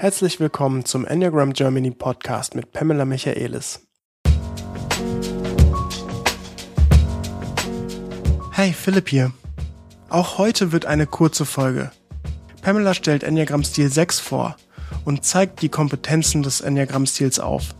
Herzlich 0.00 0.40
willkommen 0.40 0.86
zum 0.86 1.04
Enneagram 1.04 1.52
Germany 1.52 1.90
Podcast 1.90 2.54
mit 2.54 2.72
Pamela 2.72 3.04
Michaelis. 3.04 3.86
Hey, 8.52 8.72
Philipp 8.72 9.10
hier. 9.10 9.32
Auch 10.08 10.38
heute 10.38 10.72
wird 10.72 10.86
eine 10.86 11.06
kurze 11.06 11.44
Folge. 11.44 11.90
Pamela 12.62 12.94
stellt 12.94 13.22
Enneagram 13.22 13.62
Stil 13.62 13.92
6 13.92 14.20
vor 14.20 14.56
und 15.04 15.26
zeigt 15.26 15.60
die 15.60 15.68
Kompetenzen 15.68 16.42
des 16.42 16.62
Enneagram 16.62 17.04
Stils 17.04 17.38
auf. 17.38 17.74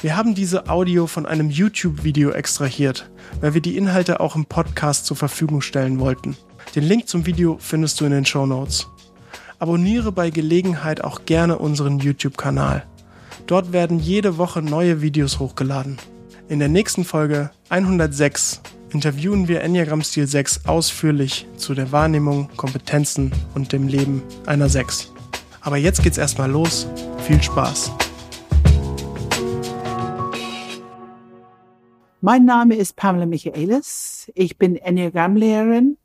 Wir 0.00 0.16
haben 0.16 0.36
diese 0.36 0.68
Audio 0.68 1.08
von 1.08 1.26
einem 1.26 1.50
YouTube-Video 1.50 2.30
extrahiert, 2.30 3.10
weil 3.40 3.54
wir 3.54 3.60
die 3.60 3.76
Inhalte 3.76 4.20
auch 4.20 4.36
im 4.36 4.46
Podcast 4.46 5.06
zur 5.06 5.16
Verfügung 5.16 5.60
stellen 5.60 5.98
wollten. 5.98 6.36
Den 6.76 6.84
Link 6.84 7.08
zum 7.08 7.26
Video 7.26 7.58
findest 7.58 8.00
du 8.00 8.04
in 8.04 8.12
den 8.12 8.24
Show 8.24 8.46
Notes. 8.46 8.86
Abonniere 9.58 10.10
bei 10.10 10.30
Gelegenheit 10.30 11.04
auch 11.04 11.24
gerne 11.26 11.58
unseren 11.58 12.00
YouTube-Kanal. 12.00 12.84
Dort 13.46 13.72
werden 13.72 14.00
jede 14.00 14.36
Woche 14.36 14.62
neue 14.62 15.00
Videos 15.00 15.38
hochgeladen. 15.38 15.98
In 16.48 16.58
der 16.58 16.68
nächsten 16.68 17.04
Folge 17.04 17.50
106 17.68 18.60
interviewen 18.90 19.48
wir 19.48 19.60
Enneagram 19.60 20.02
Stil 20.02 20.26
6 20.26 20.66
ausführlich 20.66 21.46
zu 21.56 21.74
der 21.74 21.92
Wahrnehmung, 21.92 22.48
Kompetenzen 22.56 23.32
und 23.54 23.72
dem 23.72 23.86
Leben 23.86 24.22
einer 24.46 24.68
6. 24.68 25.12
Aber 25.60 25.76
jetzt 25.76 26.02
geht's 26.02 26.18
erstmal 26.18 26.50
los. 26.50 26.86
Viel 27.18 27.42
Spaß! 27.42 27.92
Mein 32.20 32.44
Name 32.44 32.74
ist 32.74 32.96
Pamela 32.96 33.26
Michaelis. 33.26 34.30
Ich 34.34 34.58
bin 34.58 34.76
Enneagram-Lehrerin 34.76 35.98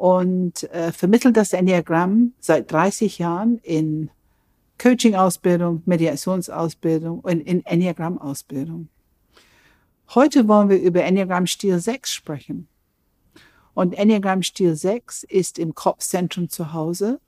und 0.00 0.62
äh, 0.72 0.92
vermittle 0.92 1.30
das 1.30 1.52
Enneagramm 1.52 2.32
seit 2.40 2.72
30 2.72 3.18
Jahren 3.18 3.58
in 3.58 4.08
Coaching-Ausbildung, 4.78 5.82
Mediationsausbildung 5.84 7.20
und 7.20 7.40
in 7.40 7.66
Enneagramm-Ausbildung. 7.66 8.88
Heute 10.14 10.48
wollen 10.48 10.70
wir 10.70 10.80
über 10.80 11.02
Enneagramm 11.02 11.46
Stil 11.46 11.78
6 11.78 12.10
sprechen. 12.10 12.66
Und 13.74 13.92
Enneagramm 13.92 14.42
Stil 14.42 14.74
6 14.74 15.24
ist 15.24 15.58
im 15.58 15.74
Kopfzentrum 15.74 16.48
zu 16.48 16.72
Hause. 16.72 17.20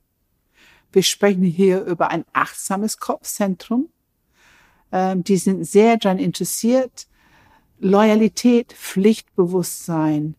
Wir 0.92 1.02
sprechen 1.02 1.44
hier 1.44 1.82
über 1.82 2.10
ein 2.10 2.24
achtsames 2.32 2.96
Kopfzentrum. 2.96 3.90
Ähm, 4.92 5.24
die 5.24 5.36
sind 5.36 5.66
sehr 5.66 5.98
daran 5.98 6.18
interessiert, 6.18 7.06
Loyalität, 7.80 8.72
Pflichtbewusstsein, 8.72 10.36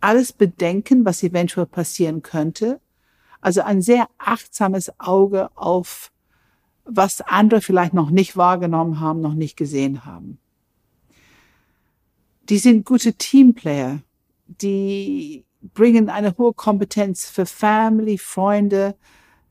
alles 0.00 0.32
bedenken, 0.32 1.04
was 1.04 1.22
eventuell 1.22 1.66
passieren 1.66 2.22
könnte. 2.22 2.80
Also 3.40 3.62
ein 3.62 3.82
sehr 3.82 4.08
achtsames 4.18 4.92
Auge 4.98 5.50
auf, 5.56 6.10
was 6.84 7.20
andere 7.20 7.60
vielleicht 7.60 7.94
noch 7.94 8.10
nicht 8.10 8.36
wahrgenommen 8.36 9.00
haben, 9.00 9.20
noch 9.20 9.34
nicht 9.34 9.56
gesehen 9.56 10.04
haben 10.04 10.38
die 12.50 12.58
sind 12.58 12.84
gute 12.84 13.14
Teamplayer, 13.14 14.00
die 14.46 15.44
bringen 15.72 16.08
eine 16.08 16.36
hohe 16.36 16.52
Kompetenz 16.52 17.26
für 17.26 17.46
Family, 17.46 18.18
Freunde, 18.18 18.96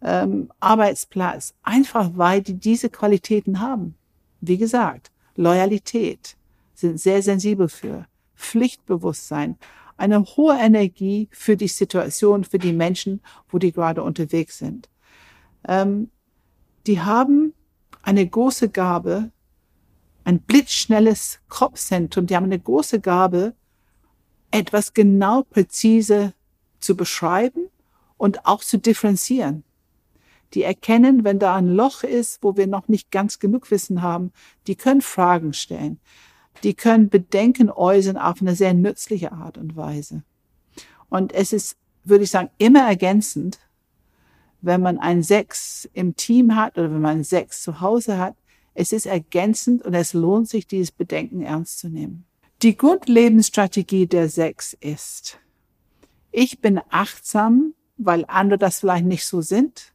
ähm, 0.01 0.51
Arbeitsplatz, 0.59 1.53
einfach 1.63 2.11
weil 2.15 2.41
die 2.41 2.55
diese 2.55 2.89
Qualitäten 2.89 3.61
haben. 3.61 3.95
Wie 4.41 4.57
gesagt, 4.57 5.11
Loyalität, 5.35 6.35
sind 6.75 6.99
sehr 6.99 7.21
sensibel 7.21 7.69
für, 7.69 8.05
Pflichtbewusstsein, 8.35 9.57
eine 9.99 10.23
hohe 10.23 10.57
Energie 10.57 11.27
für 11.31 11.57
die 11.57 11.67
Situation, 11.67 12.43
für 12.43 12.57
die 12.57 12.73
Menschen, 12.73 13.21
wo 13.49 13.57
die 13.57 13.71
gerade 13.71 14.01
unterwegs 14.01 14.57
sind. 14.57 14.89
Ähm, 15.67 16.09
die 16.87 17.01
haben 17.01 17.53
eine 18.01 18.25
große 18.25 18.69
Gabe, 18.69 19.31
ein 20.23 20.39
blitzschnelles 20.41 21.39
Kopfzentrum. 21.49 22.27
Die 22.27 22.35
haben 22.35 22.45
eine 22.45 22.59
große 22.59 22.99
Gabe, 23.01 23.53
etwas 24.51 24.93
genau 24.93 25.43
präzise 25.43 26.33
zu 26.79 26.95
beschreiben 26.95 27.69
und 28.17 28.45
auch 28.45 28.63
zu 28.63 28.77
differenzieren. 28.77 29.63
Die 30.53 30.63
erkennen, 30.63 31.23
wenn 31.23 31.39
da 31.39 31.55
ein 31.55 31.67
Loch 31.67 32.03
ist, 32.03 32.41
wo 32.41 32.57
wir 32.57 32.67
noch 32.67 32.87
nicht 32.87 33.11
ganz 33.11 33.39
genug 33.39 33.69
Wissen 33.69 34.01
haben, 34.01 34.31
die 34.65 34.75
können 34.75 35.01
Fragen 35.01 35.53
stellen. 35.53 35.99
Die 36.63 36.73
können 36.73 37.09
Bedenken 37.09 37.69
äußern 37.69 38.17
auf 38.17 38.41
eine 38.41 38.55
sehr 38.55 38.73
nützliche 38.73 39.31
Art 39.31 39.57
und 39.57 39.75
Weise. 39.75 40.23
Und 41.09 41.33
es 41.33 41.53
ist, 41.53 41.77
würde 42.03 42.23
ich 42.23 42.31
sagen, 42.31 42.49
immer 42.57 42.87
ergänzend, 42.87 43.59
wenn 44.61 44.81
man 44.81 44.97
ein 44.97 45.23
Sechs 45.23 45.89
im 45.93 46.15
Team 46.15 46.55
hat 46.55 46.77
oder 46.77 46.91
wenn 46.91 47.01
man 47.01 47.17
ein 47.19 47.23
Sechs 47.23 47.61
zu 47.63 47.81
Hause 47.81 48.17
hat, 48.17 48.35
es 48.73 48.91
ist 48.91 49.05
ergänzend 49.05 49.83
und 49.83 49.93
es 49.93 50.13
lohnt 50.13 50.47
sich, 50.47 50.67
dieses 50.67 50.91
Bedenken 50.91 51.41
ernst 51.41 51.79
zu 51.79 51.89
nehmen. 51.89 52.25
Die 52.61 52.75
Grundlebensstrategie 52.75 54.07
der 54.07 54.29
Sechs 54.29 54.73
ist, 54.79 55.39
ich 56.31 56.59
bin 56.59 56.79
achtsam, 56.89 57.73
weil 57.97 58.25
andere 58.27 58.59
das 58.59 58.79
vielleicht 58.79 59.05
nicht 59.05 59.25
so 59.25 59.41
sind. 59.41 59.93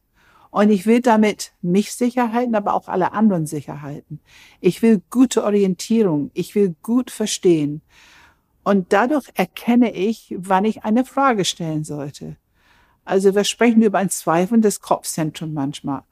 Und 0.55 0.69
ich 0.69 0.85
will 0.85 1.01
damit 1.01 1.51
mich 1.61 1.91
sicher 1.91 2.31
halten, 2.31 2.55
aber 2.55 2.75
auch 2.75 2.87
alle 2.87 3.11
anderen 3.11 3.45
sicher 3.45 3.81
halten. 3.81 4.21
Ich 4.61 4.81
will 4.81 5.01
gute 5.09 5.43
Orientierung. 5.43 6.31
Ich 6.33 6.55
will 6.55 6.77
gut 6.81 7.11
verstehen. 7.11 7.81
Und 8.63 8.93
dadurch 8.93 9.25
erkenne 9.33 9.93
ich, 9.93 10.33
wann 10.37 10.63
ich 10.63 10.85
eine 10.85 11.03
Frage 11.03 11.43
stellen 11.43 11.83
sollte. 11.83 12.37
Also 13.03 13.35
wir 13.35 13.43
sprechen 13.43 13.81
über 13.81 13.97
ein 13.97 14.09
zweifelndes 14.09 14.79
Kopfzentrum 14.79 15.53
manchmal. 15.53 16.03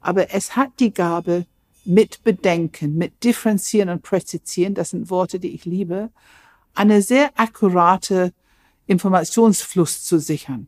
Aber 0.00 0.34
es 0.34 0.56
hat 0.56 0.80
die 0.80 0.92
Gabe, 0.92 1.46
mit 1.84 2.24
Bedenken, 2.24 2.96
mit 2.96 3.22
Differenzieren 3.22 3.88
und 3.88 4.02
Präzisieren, 4.02 4.74
das 4.74 4.90
sind 4.90 5.10
Worte, 5.10 5.38
die 5.38 5.54
ich 5.54 5.64
liebe, 5.64 6.10
eine 6.74 7.02
sehr 7.02 7.30
akkurate 7.36 8.32
Informationsfluss 8.86 10.02
zu 10.02 10.18
sichern, 10.18 10.66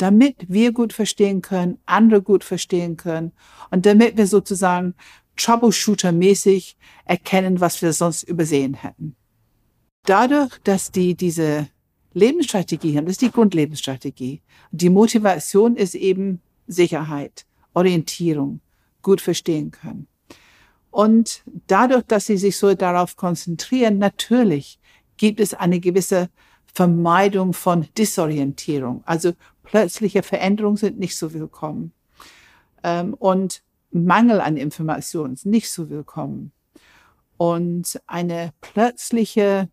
damit 0.00 0.46
wir 0.48 0.72
gut 0.72 0.92
verstehen 0.94 1.42
können, 1.42 1.78
andere 1.84 2.22
gut 2.22 2.42
verstehen 2.42 2.96
können 2.96 3.32
und 3.70 3.84
damit 3.84 4.16
wir 4.16 4.26
sozusagen 4.26 4.94
Troubleshooter-mäßig 5.36 6.76
erkennen, 7.04 7.60
was 7.60 7.82
wir 7.82 7.92
sonst 7.92 8.22
übersehen 8.22 8.74
hätten. 8.74 9.14
Dadurch, 10.04 10.56
dass 10.64 10.90
die 10.90 11.14
diese 11.14 11.68
Lebensstrategie 12.14 12.96
haben, 12.96 13.04
das 13.04 13.12
ist 13.12 13.22
die 13.22 13.30
Grundlebensstrategie. 13.30 14.40
Die 14.70 14.88
Motivation 14.88 15.76
ist 15.76 15.94
eben 15.94 16.40
Sicherheit, 16.66 17.44
Orientierung, 17.74 18.60
gut 19.02 19.20
verstehen 19.20 19.70
können. 19.70 20.06
Und 20.90 21.42
dadurch, 21.66 22.04
dass 22.04 22.26
sie 22.26 22.38
sich 22.38 22.56
so 22.56 22.74
darauf 22.74 23.16
konzentrieren, 23.16 23.98
natürlich 23.98 24.80
gibt 25.18 25.40
es 25.40 25.52
eine 25.52 25.78
gewisse 25.78 26.30
Vermeidung 26.72 27.52
von 27.52 27.86
Disorientierung. 27.96 29.02
Also 29.04 29.32
plötzliche 29.70 30.24
Veränderungen 30.24 30.76
sind 30.76 30.98
nicht 30.98 31.16
so 31.16 31.32
willkommen. 31.32 31.92
Ähm, 32.82 33.14
und 33.14 33.62
Mangel 33.92 34.40
an 34.40 34.56
Informationen 34.56 35.34
ist 35.34 35.46
nicht 35.46 35.70
so 35.70 35.88
willkommen. 35.88 36.52
Und 37.36 38.00
eine 38.06 38.52
plötzliche, 38.60 39.68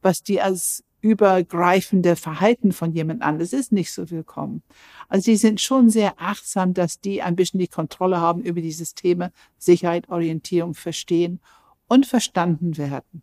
was 0.00 0.22
die 0.22 0.40
als 0.40 0.84
übergreifende 1.02 2.16
Verhalten 2.16 2.72
von 2.72 2.92
jemand 2.92 3.22
anderes 3.22 3.52
ist 3.52 3.72
nicht 3.72 3.92
so 3.92 4.10
willkommen. 4.10 4.62
Also 5.08 5.24
sie 5.24 5.36
sind 5.36 5.60
schon 5.60 5.90
sehr 5.90 6.14
achtsam, 6.16 6.72
dass 6.74 7.00
die 7.00 7.20
ein 7.22 7.36
bisschen 7.36 7.60
die 7.60 7.68
Kontrolle 7.68 8.20
haben 8.20 8.40
über 8.40 8.60
dieses 8.60 8.94
Thema 8.94 9.32
Sicherheit, 9.58 10.08
Orientierung, 10.08 10.74
Verstehen 10.74 11.40
und 11.88 12.06
verstanden 12.06 12.78
werden. 12.78 13.22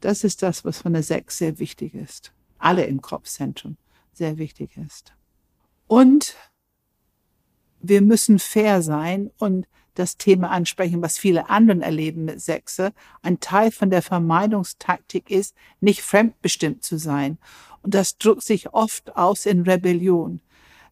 Das 0.00 0.24
ist 0.24 0.42
das, 0.42 0.64
was 0.64 0.78
von 0.78 0.94
der 0.94 1.02
Sechs 1.02 1.38
sehr 1.38 1.58
wichtig 1.58 1.94
ist. 1.94 2.32
Alle 2.58 2.84
im 2.84 3.02
Kopfzentrum 3.02 3.76
sehr 4.12 4.38
wichtig 4.38 4.76
ist. 4.76 5.14
Und 5.86 6.36
wir 7.80 8.02
müssen 8.02 8.38
fair 8.38 8.82
sein 8.82 9.30
und 9.38 9.66
das 9.94 10.16
Thema 10.16 10.50
ansprechen, 10.50 11.02
was 11.02 11.18
viele 11.18 11.50
anderen 11.50 11.82
erleben 11.82 12.24
mit 12.24 12.40
Sechse. 12.40 12.92
Ein 13.22 13.40
Teil 13.40 13.70
von 13.70 13.90
der 13.90 14.02
Vermeidungstaktik 14.02 15.30
ist, 15.30 15.54
nicht 15.80 16.02
fremdbestimmt 16.02 16.84
zu 16.84 16.98
sein. 16.98 17.38
Und 17.82 17.94
das 17.94 18.18
drückt 18.18 18.42
sich 18.42 18.72
oft 18.72 19.16
aus 19.16 19.46
in 19.46 19.62
Rebellion. 19.62 20.40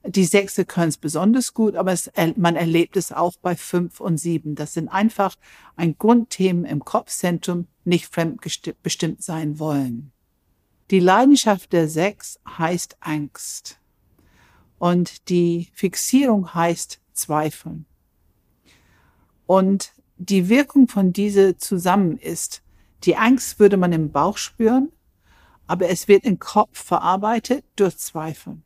Die 0.06 0.24
Sechse 0.24 0.64
können 0.64 0.88
es 0.88 0.96
besonders 0.96 1.54
gut, 1.54 1.74
aber 1.74 1.92
es, 1.92 2.10
man 2.36 2.56
erlebt 2.56 2.96
es 2.96 3.12
auch 3.12 3.36
bei 3.42 3.56
fünf 3.56 4.00
und 4.00 4.16
sieben. 4.18 4.54
Das 4.54 4.72
sind 4.72 4.88
einfach 4.88 5.36
ein 5.76 5.96
Grundthemen 5.98 6.64
im 6.64 6.84
Kopfzentrum, 6.84 7.66
nicht 7.84 8.06
fremdbestimmt 8.06 9.22
sein 9.22 9.58
wollen. 9.58 10.12
Die 10.90 11.00
Leidenschaft 11.00 11.72
der 11.72 11.88
Sechs 11.88 12.40
heißt 12.48 12.96
Angst. 13.00 13.78
Und 14.78 15.28
die 15.28 15.68
Fixierung 15.74 16.54
heißt 16.54 17.00
Zweifeln. 17.12 17.84
Und 19.46 19.92
die 20.16 20.48
Wirkung 20.48 20.88
von 20.88 21.12
diese 21.12 21.56
zusammen 21.56 22.16
ist, 22.16 22.62
die 23.04 23.16
Angst 23.16 23.58
würde 23.60 23.76
man 23.76 23.92
im 23.92 24.10
Bauch 24.10 24.38
spüren, 24.38 24.90
aber 25.66 25.88
es 25.90 26.08
wird 26.08 26.24
im 26.24 26.38
Kopf 26.38 26.82
verarbeitet 26.82 27.64
durch 27.76 27.98
Zweifel. 27.98 28.62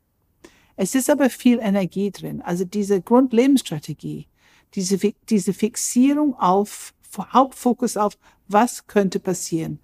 Es 0.75 0.95
ist 0.95 1.09
aber 1.09 1.29
viel 1.29 1.59
Energie 1.59 2.11
drin. 2.11 2.41
Also 2.41 2.63
diese 2.65 3.01
Grundlebensstrategie, 3.01 4.27
Diese, 4.75 4.97
diese 5.29 5.53
Fixierung 5.53 6.33
auf, 6.39 6.93
Hauptfokus 7.15 7.95
auf, 7.95 8.17
was 8.47 8.87
könnte 8.87 9.19
passieren? 9.19 9.79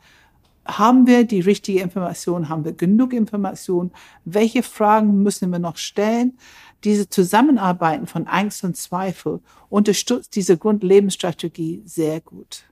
Haben 0.77 1.07
wir 1.07 1.23
die 1.23 1.39
richtige 1.39 1.79
Information? 1.81 2.47
Haben 2.47 2.63
wir 2.63 2.73
genug 2.73 3.13
Information? 3.13 3.91
Welche 4.23 4.61
Fragen 4.61 5.23
müssen 5.23 5.51
wir 5.51 5.59
noch 5.59 5.77
stellen? 5.77 6.37
Diese 6.83 7.09
Zusammenarbeiten 7.09 8.07
von 8.07 8.27
Angst 8.27 8.63
und 8.63 8.77
Zweifel 8.77 9.41
unterstützt 9.69 10.35
diese 10.35 10.57
Grundlebensstrategie 10.57 11.81
sehr 11.85 12.21
gut. 12.21 12.65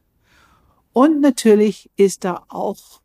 Und 0.93 1.21
natürlich 1.21 1.89
ist 1.95 2.23
da 2.23 2.43
auch 2.49 3.01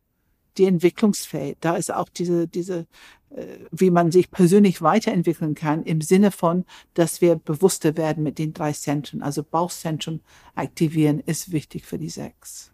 die 0.59 0.67
Entwicklungsfähig. 0.67 1.57
Da 1.61 1.77
ist 1.77 1.93
auch 1.93 2.09
diese, 2.09 2.47
diese, 2.47 2.87
äh, 3.31 3.47
wie 3.71 3.91
man 3.91 4.13
sich 4.13 4.31
persönlich 4.31 4.83
weiterentwickeln 4.83 5.55
kann 5.55 5.85
im 5.85 6.01
Sinne 6.03 6.31
von, 6.31 6.65
dass 6.95 7.21
wir 7.21 7.37
bewusster 7.37 7.97
werden 7.97 8.23
mit 8.23 8.39
den 8.39 8.53
drei 8.53 8.73
Zentren. 8.73 9.23
Also 9.23 9.43
Bauchzentrum 9.43 10.21
aktivieren 10.55 11.21
ist 11.21 11.53
wichtig 11.53 11.87
für 11.87 11.99
die 11.99 12.11
sechs. 12.11 12.73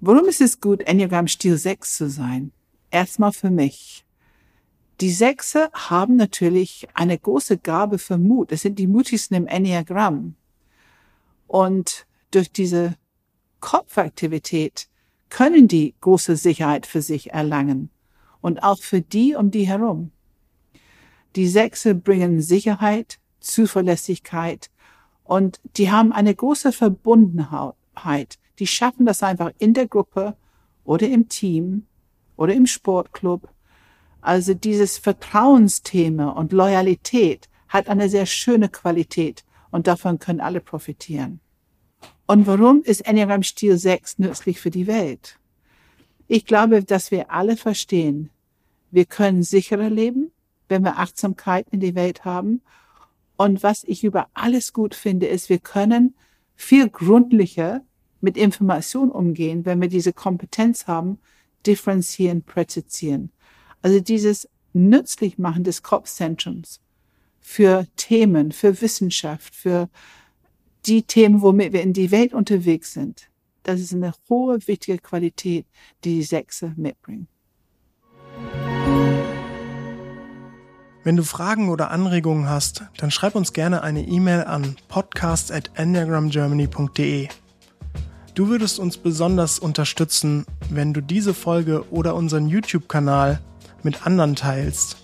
Warum 0.00 0.26
ist 0.26 0.40
es 0.40 0.60
gut, 0.60 0.82
Enneagram 0.82 1.28
Stil 1.28 1.56
6 1.56 1.96
zu 1.96 2.10
sein? 2.10 2.52
Erstmal 2.90 3.32
für 3.32 3.50
mich. 3.50 4.04
Die 5.00 5.10
Sechse 5.10 5.70
haben 5.72 6.16
natürlich 6.16 6.86
eine 6.94 7.18
große 7.18 7.58
Gabe 7.58 7.98
für 7.98 8.16
Mut. 8.16 8.52
Es 8.52 8.62
sind 8.62 8.78
die 8.78 8.86
mutigsten 8.86 9.36
im 9.36 9.46
Enneagramm. 9.46 10.36
Und 11.46 12.06
durch 12.30 12.52
diese 12.52 12.94
Kopfaktivität 13.60 14.88
können 15.30 15.68
die 15.68 15.94
große 16.00 16.36
Sicherheit 16.36 16.86
für 16.86 17.02
sich 17.02 17.32
erlangen 17.32 17.90
und 18.40 18.62
auch 18.62 18.80
für 18.80 19.00
die 19.00 19.34
um 19.34 19.50
die 19.50 19.66
herum. 19.66 20.12
Die 21.34 21.48
Sechse 21.48 21.94
bringen 21.94 22.40
Sicherheit, 22.40 23.18
Zuverlässigkeit 23.40 24.70
und 25.24 25.60
die 25.76 25.90
haben 25.90 26.12
eine 26.12 26.34
große 26.34 26.70
Verbundenheit. 26.72 28.38
Die 28.58 28.66
schaffen 28.66 29.06
das 29.06 29.22
einfach 29.22 29.50
in 29.58 29.74
der 29.74 29.88
Gruppe 29.88 30.36
oder 30.84 31.08
im 31.08 31.28
Team 31.28 31.86
oder 32.36 32.54
im 32.54 32.66
Sportclub. 32.66 33.48
Also 34.20 34.54
dieses 34.54 34.98
Vertrauensthema 34.98 36.30
und 36.30 36.52
Loyalität 36.52 37.48
hat 37.68 37.88
eine 37.88 38.08
sehr 38.08 38.26
schöne 38.26 38.68
Qualität 38.68 39.44
und 39.70 39.86
davon 39.86 40.18
können 40.18 40.40
alle 40.40 40.60
profitieren. 40.60 41.40
Und 42.26 42.46
warum 42.46 42.82
ist 42.82 43.06
Enneagram 43.06 43.42
Stil 43.42 43.76
6 43.76 44.18
nützlich 44.18 44.60
für 44.60 44.70
die 44.70 44.86
Welt? 44.86 45.38
Ich 46.26 46.46
glaube, 46.46 46.82
dass 46.82 47.10
wir 47.10 47.30
alle 47.30 47.56
verstehen, 47.56 48.30
wir 48.90 49.04
können 49.04 49.42
sicherer 49.42 49.90
leben, 49.90 50.30
wenn 50.68 50.84
wir 50.84 50.98
Achtsamkeit 50.98 51.66
in 51.70 51.80
die 51.80 51.94
Welt 51.94 52.24
haben. 52.24 52.62
Und 53.36 53.62
was 53.62 53.84
ich 53.84 54.04
über 54.04 54.28
alles 54.32 54.72
gut 54.72 54.94
finde, 54.94 55.26
ist, 55.26 55.48
wir 55.48 55.58
können 55.58 56.14
viel 56.54 56.88
gründlicher 56.88 57.82
mit 58.24 58.36
Information 58.36 59.10
umgehen, 59.10 59.64
wenn 59.64 59.80
wir 59.80 59.88
diese 59.88 60.12
Kompetenz 60.12 60.88
haben, 60.88 61.18
differenzieren, 61.66 62.42
präzisieren. 62.42 63.30
Also 63.82 64.00
dieses 64.00 64.48
Nützlichmachen 64.72 65.62
des 65.62 65.82
Kopfzentrums 65.82 66.80
für 67.40 67.86
Themen, 67.96 68.52
für 68.52 68.80
Wissenschaft, 68.80 69.54
für 69.54 69.90
die 70.86 71.02
Themen, 71.02 71.42
womit 71.42 71.74
wir 71.74 71.82
in 71.82 71.92
die 71.92 72.10
Welt 72.10 72.32
unterwegs 72.32 72.94
sind. 72.94 73.28
Das 73.62 73.78
ist 73.80 73.92
eine 73.92 74.14
hohe, 74.28 74.66
wichtige 74.66 74.98
Qualität, 74.98 75.66
die 76.02 76.16
die 76.16 76.22
Sechse 76.22 76.72
mitbringen. 76.76 77.28
Wenn 81.02 81.16
du 81.16 81.22
Fragen 81.22 81.68
oder 81.68 81.90
Anregungen 81.90 82.48
hast, 82.48 82.84
dann 82.96 83.10
schreib 83.10 83.34
uns 83.34 83.52
gerne 83.52 83.82
eine 83.82 84.02
E-Mail 84.02 84.44
an 84.44 84.76
podcast@enneagramgermany.de. 84.88 87.28
Du 88.34 88.48
würdest 88.48 88.80
uns 88.80 88.96
besonders 88.96 89.60
unterstützen, 89.60 90.44
wenn 90.68 90.92
du 90.92 91.00
diese 91.00 91.34
Folge 91.34 91.88
oder 91.92 92.16
unseren 92.16 92.48
YouTube-Kanal 92.48 93.40
mit 93.84 94.06
anderen 94.06 94.34
teilst. 94.34 94.96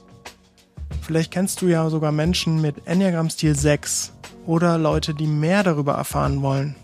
Vielleicht 1.00 1.31
kennst 1.31 1.62
du 1.62 1.69
ja 1.69 1.88
sogar 1.91 2.11
Menschen 2.11 2.61
mit 2.61 2.87
Enneagram-Stil 2.87 3.55
6 3.55 4.15
oder 4.47 4.79
Leute, 4.79 5.15
die 5.15 5.29
mehr 5.29 5.62
darüber 5.62 5.93
erfahren 5.94 6.43
wollen. 6.43 6.75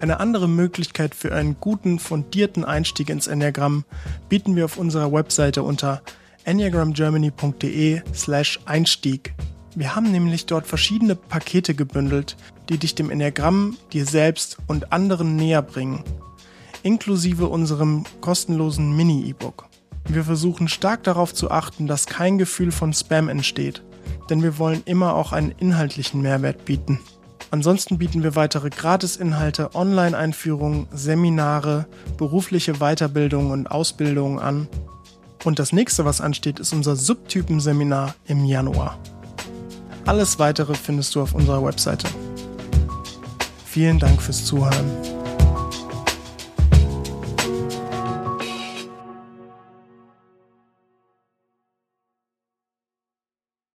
Eine 0.00 0.18
andere 0.18 0.48
Möglichkeit 0.48 1.14
für 1.14 1.32
einen 1.32 1.58
guten, 1.60 2.00
fundierten 2.00 2.64
Einstieg 2.64 3.08
ins 3.08 3.28
Enneagramm 3.28 3.84
bieten 4.28 4.56
wir 4.56 4.64
auf 4.64 4.78
unserer 4.78 5.12
Webseite 5.12 5.62
unter 5.62 6.02
enneagramgermany.de 6.44 8.02
slash 8.14 8.58
Einstieg. 8.64 9.34
Wir 9.78 9.94
haben 9.94 10.10
nämlich 10.10 10.46
dort 10.46 10.66
verschiedene 10.66 11.14
Pakete 11.14 11.74
gebündelt, 11.74 12.36
die 12.68 12.78
dich 12.78 12.94
dem 12.94 13.10
Enneagramm, 13.10 13.76
dir 13.92 14.04
selbst 14.04 14.58
und 14.66 14.92
anderen 14.92 15.36
näher 15.36 15.62
bringen, 15.62 16.02
inklusive 16.82 17.46
unserem 17.46 18.04
kostenlosen 18.20 18.96
Mini-E-Book. 18.96 19.66
Wir 20.08 20.24
versuchen 20.24 20.68
stark 20.68 21.04
darauf 21.04 21.32
zu 21.32 21.50
achten, 21.50 21.86
dass 21.86 22.06
kein 22.06 22.38
Gefühl 22.38 22.72
von 22.72 22.92
Spam 22.92 23.28
entsteht 23.28 23.82
denn 24.28 24.42
wir 24.42 24.58
wollen 24.58 24.82
immer 24.84 25.14
auch 25.14 25.32
einen 25.32 25.52
inhaltlichen 25.52 26.22
Mehrwert 26.22 26.64
bieten. 26.64 27.00
Ansonsten 27.50 27.98
bieten 27.98 28.22
wir 28.22 28.36
weitere 28.36 28.68
Gratisinhalte, 28.68 29.74
Online-Einführungen, 29.74 30.86
Seminare, 30.92 31.86
berufliche 32.18 32.74
Weiterbildungen 32.74 33.52
und 33.52 33.66
Ausbildungen 33.68 34.38
an. 34.38 34.68
Und 35.44 35.58
das 35.58 35.72
nächste, 35.72 36.04
was 36.04 36.20
ansteht, 36.20 36.58
ist 36.58 36.72
unser 36.72 36.94
Subtypenseminar 36.96 38.14
im 38.26 38.44
Januar. 38.44 38.98
Alles 40.08 40.38
weitere 40.38 40.74
findest 40.74 41.14
du 41.14 41.20
auf 41.20 41.34
unserer 41.34 41.62
Webseite. 41.62 42.08
Vielen 43.66 43.98
Dank 43.98 44.22
fürs 44.22 44.42
Zuhören. 44.42 45.17